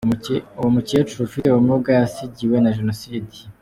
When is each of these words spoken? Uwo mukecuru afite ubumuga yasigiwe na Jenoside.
Uwo 0.57 0.69
mukecuru 0.75 1.21
afite 1.27 1.47
ubumuga 1.49 1.89
yasigiwe 1.99 2.57
na 2.59 2.73
Jenoside. 2.77 3.35